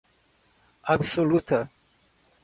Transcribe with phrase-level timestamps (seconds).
[0.93, 1.69] absoluta